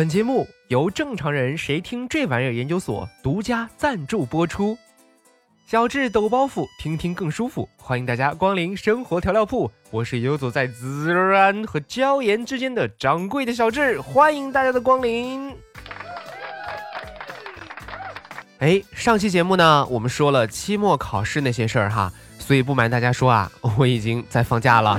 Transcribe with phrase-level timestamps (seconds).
[0.00, 4.78] 本节目由正常人谁听这玩意儿研究所独家赞助播出。
[5.66, 7.68] 小智抖包袱，听听更舒服。
[7.76, 15.54] 欢迎大家光临生活调料铺，我是游走在孜然和椒盐之间的掌柜的小智，欢迎大家的光临。
[18.60, 24.98] 哎，上期节目呢，我们说了期末考试那些事儿哈，所以不瞒大家说啊， 我已经在放假了。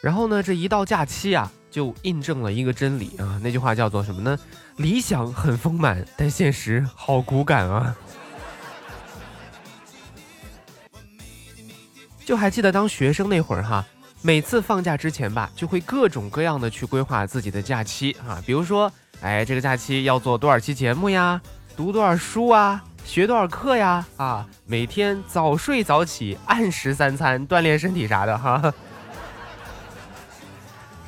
[0.00, 4.36] 然后呢，这一到假期啊，就印证了一个真理啊，那句话叫做什么呢？
[4.78, 7.94] 理想很丰满，但现实好骨感啊。
[12.26, 13.86] 就还记得当学生那会儿哈，
[14.22, 21.40] 每次放假之前吧，就会各种各样的去规划自己的假期啊，比如说，哎，这个假期要做多少期节目呀，
[21.76, 28.74] 读多少书啊，学多少课呀，啊，每天早睡早起，按时三餐，锻炼身体啥的哈。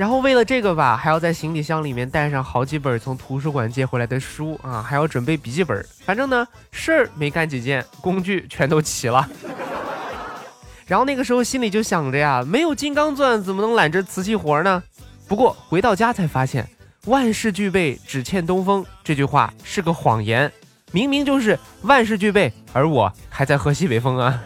[0.01, 9.29] 然后为了这个吧，还要在行李箱里面带上好几本从图书馆借回来的书啊，还要准备笔记本，反正呢事儿没干几件，工具全都齐了。
[10.89, 14.83] 然后那个时候心里就想着呀，没有金刚钻怎么能揽着瓷器活呢？
[15.29, 16.67] 不过回到家才发现，
[17.05, 20.51] 万事俱备只欠东风这句话是个谎言，
[20.93, 24.43] 明明就是万事俱备，而我还在喝西北风啊。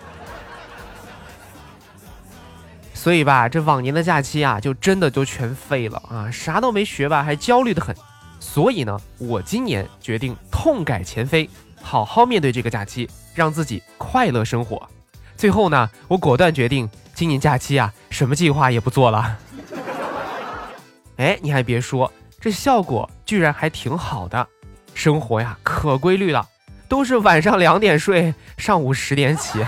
[3.04, 7.94] 所以吧，这往年的假期啊，就真的就全废了啊，啥都没学吧，还焦虑的很。
[8.40, 11.50] 所以呢，我今年决定痛改前非，
[11.82, 14.88] 好好面对这个假期，让自己快乐生活。
[15.36, 19.36] 最后呢，我果断决定今年假期啊，什么计划也不做了。
[21.18, 22.10] 哎，你还别说，
[22.40, 24.48] 这效果居然还挺好的。
[24.94, 26.48] 生活呀，可规律了，
[26.88, 29.62] 都是晚上两点睡，上午十点起。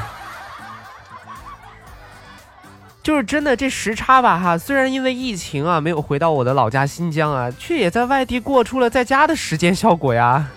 [3.06, 10.50] 就是真的这时差吧，哈，虽然因为疫情啊，没有回到我的老家新疆啊，却也在外地过出了在家的时间效果呀。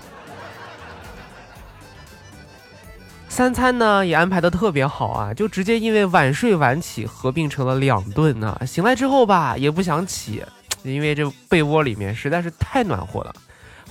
[3.28, 8.60] 三餐呢也安排的特别好啊，就直接因为晚睡晚起合并成了两顿呢。
[8.66, 10.44] 醒来之后吧，也不想起，
[10.82, 13.32] 因为这被窝里面实在是太暖和了。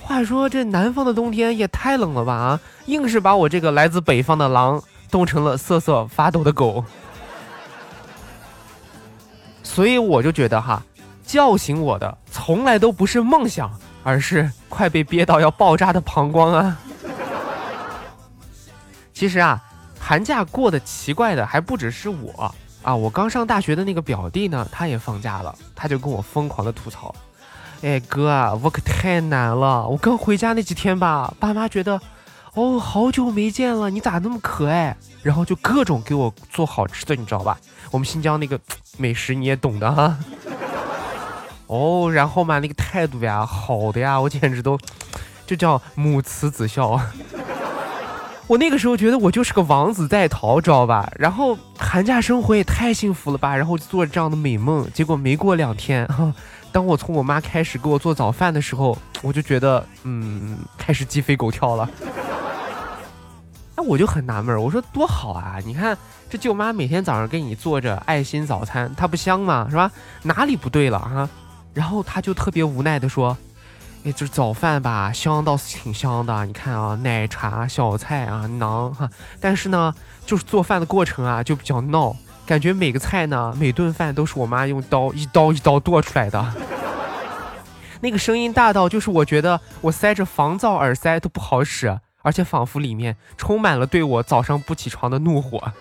[0.01, 6.83] 话说这南方的冬天也太冷了吧啊，硬是把我这个来自北方的狼冻成了瑟瑟发抖的狗。
[9.69, 10.81] 所以我就觉得哈，
[11.23, 13.71] 叫醒我的从来都不是梦想，
[14.03, 16.75] 而是快被憋到要爆炸的膀胱啊。
[19.13, 19.63] 其实啊，
[19.99, 22.95] 寒假过得奇怪的还不只是我啊！
[22.95, 27.13] 我刚上大学的那个表弟呢，他也放假了，他就跟我疯狂的吐槽
[27.83, 29.87] ：“哎哥啊，我可太难了！
[29.87, 32.01] 我刚回家那几天吧，爸妈觉得，
[32.55, 34.95] 哦，好久没见了，你咋那么可爱？
[35.23, 37.57] 然后就各种给我做好吃的，你知道吧？
[37.91, 38.59] 我们新疆那个
[38.97, 40.17] 美食你也懂的哈。
[41.67, 44.77] 哦，然后嘛，那个态度呀，好的呀，我简直都
[45.45, 46.99] 就叫母慈子孝。”
[48.47, 51.07] 我那个时候觉得我就是个王子在逃，知道吧？
[51.19, 53.55] 然后寒假生活也太幸福了吧！
[53.55, 56.09] 然后就做这样的美梦，结果没过两天，
[56.71, 61.87] 当我从我妈开始给我做早饭的时候，我就觉得，嗯，开始鸡飞狗跳了。
[63.79, 65.55] 那我就很纳闷儿，我说多好啊！
[65.65, 65.97] 你看
[66.29, 69.67] 这舅妈每天早上给你做着爱心早餐，它不香吗？
[69.69, 69.89] 是吧？
[70.23, 71.29] 哪里不对了啊？
[71.73, 73.37] 然后他就特别无奈的说。
[74.03, 76.45] 哎，这早饭吧，香倒是挺香的。
[76.45, 79.09] 你看啊，奶茶、小菜啊、馕哈。
[79.39, 82.13] 但是呢，就是做饭的过程啊，就比较闹，
[82.45, 86.53] 感觉每个菜呢，每顿饭都是我妈用刀一刀一刀剁出来的。
[88.01, 95.71] 那个声音大到，就是我觉得我塞着防噪耳塞都不好使，而且仿佛里面充满了对我早上不起床的怒火。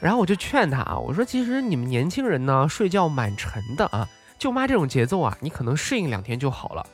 [0.00, 4.06] 然后我就劝他啊，我说其实你们年轻人呢，睡觉蛮沉的啊。
[4.38, 6.84] 舅妈这种节奏啊，你可能适应两天就好了。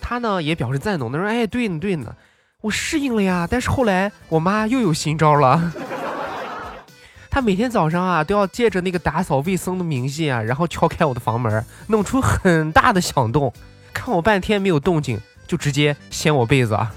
[0.00, 2.14] 他呢也表示赞同，他说：“哎，对呢，对呢，
[2.62, 3.46] 我适应了呀。
[3.50, 5.72] 但是后来我妈又有新招了，
[7.30, 13.52] 她每天早上啊都要借着那个打扫卫生的名义啊，然后敲开我的房门，弄出很大的响动，
[13.92, 16.92] 看我半天没有动静，就直接掀我被子啊。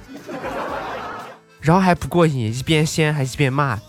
[1.60, 3.80] 然后还不过瘾，一边掀还一边骂。”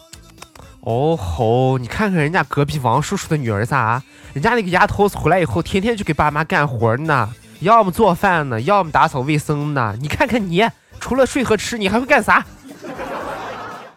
[0.81, 1.77] 哦吼！
[1.77, 4.03] 你看看人家隔壁王叔叔的女儿咋？
[4.33, 9.95] 人家那个丫头子回来以后，天天就给爸妈干活呢，要么做饭呢，要么打扫卫生呢。
[10.01, 10.67] 你看看你，
[10.99, 12.43] 除了睡和吃，你还会干啥？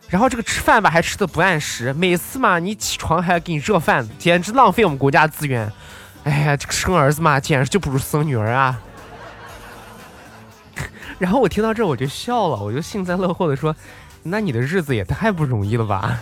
[0.10, 5.72] 然后这个吃饭吧，还吃的不按时，每次嘛，你起床还要给你热饭，简直浪费我们国家资源。
[6.25, 8.78] 哎呀，这个生儿子嘛，简直就不如生女儿啊！
[11.21, 13.75] 然后我听到这我就笑了，我就幸灾乐祸的说
[14.23, 16.19] ：“那你的日子也太不容易了吧？”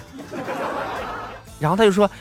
[1.58, 2.12] 然后他就说：“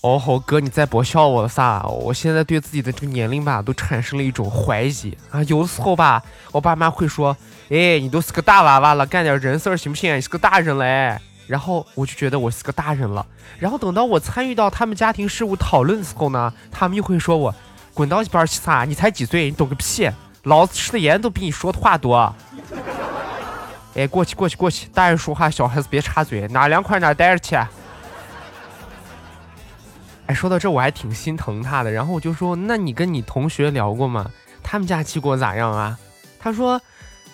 [0.00, 1.82] 哦吼，哥，你再别笑我了撒！
[1.82, 5.42] 我现在对自己的这个年龄吧，都产生了一种怀疑啊。
[5.42, 7.36] 有的时候吧，我爸妈会说
[7.68, 10.16] ：“哎，你都是个大娃娃了，干点人事儿行不行？
[10.16, 13.26] 你是个大人嘞。”然后我就觉得我是个大人了。
[13.58, 17.54] 然后等到我参与到他们家庭事务讨论的时候呢，他们又会说我
[17.92, 18.86] ：“滚到一边去撒！
[18.86, 20.08] 你才几岁，你懂个屁！
[20.44, 22.34] 老子吃的盐都比你说的话多。”
[23.94, 27.54] 哎，过去过去过去，大人说话，小孩子别插嘴，哪凉快哪待着去。
[30.26, 34.30] 哎，说到这我还挺心疼他的，然后我就说，那你跟你同学聊过吗？
[34.62, 35.98] 他们家过过咋样啊？
[36.38, 36.80] 他说，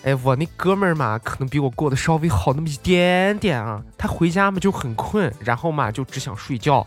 [0.03, 3.81] 哎，我那哥们儿嘛，可能比我过得稍微好那么一点点啊。
[3.97, 6.85] 他回家嘛就很困，然后嘛就只想睡觉，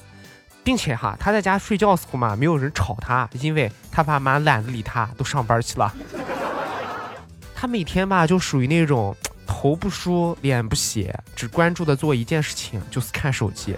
[0.65, 5.93] 并且哈，他在家睡觉时候嘛，没有人吵他，因为他爸妈懒得理他，都上班去了。
[7.55, 9.17] 他每天吧就属于那种
[9.47, 13.77] 头不梳脸不洗，只关注的做一件事情，就是看手机。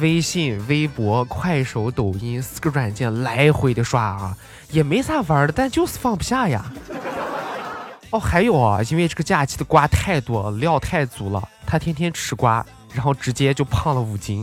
[0.00, 4.36] 微信、微博、快手、抖音四个软件来回的刷啊，
[4.70, 6.64] 也没啥玩的，但就是放不下呀。
[8.10, 12.66] 哦，还有啊，因为这个假期的瓜太多了，料太足了，他天天吃瓜，
[12.96, 14.42] 然后直接就胖了五斤。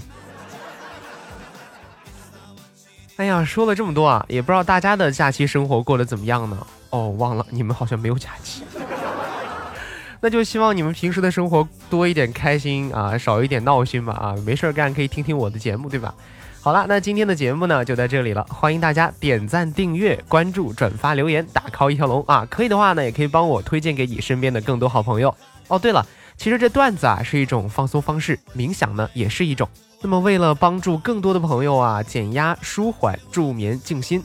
[3.16, 6.68] 哎呀，说了这么多啊，也不知道大家的假期生活过得怎么样呢？
[6.92, 8.62] 哦，忘了，你们好像没有假期。
[10.22, 16.14] 那就希望你们平时的生活多一点开心啊，少一点闹心吧啊，没事儿干可以听听我的节目，对吧？
[16.62, 22.48] 好了，那今天的节目呢就在这里了，欢迎大家点赞、订阅、关注、转发、留言，打 call 一条龙啊！
[22.50, 25.36] 可以的话呢，也可以帮我推荐给你身边的更多好朋友
[25.68, 25.78] 哦。
[25.78, 26.08] 对了，
[26.44, 29.66] 其实这段子啊是一种放松方式，冥想呢也是一种。
[30.02, 34.22] 那么为了帮助更多的朋友啊减压、舒缓、助眠、静心。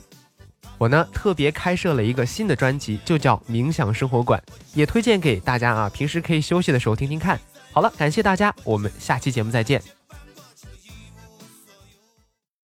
[0.79, 4.43] 我呢特别开设了一个新的专辑，就叫冥想生活馆，
[4.75, 7.39] 也推荐给大家啊，平时可以休息的时候听听看。
[7.71, 9.81] 好了，感谢大家，我们下期节目再见。